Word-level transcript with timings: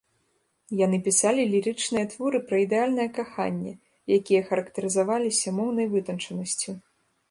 Яны 0.85 0.97
пісалі 1.07 1.41
лірычныя 1.51 2.09
творы 2.15 2.41
пра 2.49 2.57
ідэальнае 2.65 3.07
каханне, 3.21 3.73
якія 4.19 4.41
характарызаваліся 4.51 5.57
моўнай 5.63 5.87
вытанчанасцю. 5.97 6.71